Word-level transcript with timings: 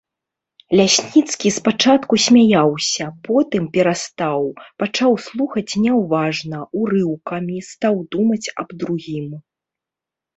Лясніцкі 0.77 1.49
спачатку 1.57 2.13
смяяўся, 2.25 3.05
потым 3.27 3.67
перастаў, 3.75 4.41
пачаў 4.83 5.11
слухаць 5.27 5.77
няўважна, 5.83 6.63
урыўкамі, 6.79 7.57
стаў 7.71 7.95
думаць 8.17 8.51
аб 8.65 8.69
другім. 8.85 9.27